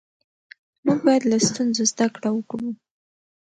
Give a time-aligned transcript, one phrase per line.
[0.85, 2.69] موږ باید له ستونزو زده کړه وکړو